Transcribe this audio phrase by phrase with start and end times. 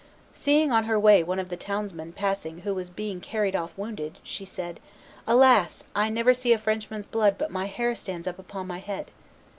[0.33, 4.17] Seeing on her way one of the townsmen passing who was being carried off wounded,
[4.23, 4.79] she said,
[5.27, 5.83] "Alas!
[5.93, 9.11] I never see a Frenchman's blood but my hair stands up on my head!"